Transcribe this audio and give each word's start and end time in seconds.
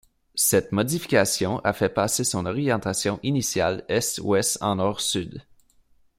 Cette 0.33 0.71
modification 0.71 1.59
a 1.59 1.73
fait 1.73 1.87
passer 1.89 2.23
son 2.23 2.47
orientation 2.47 3.19
initiale 3.21 3.85
est-ouest 3.87 4.57
en 4.59 4.77
nord-sud. 4.77 5.43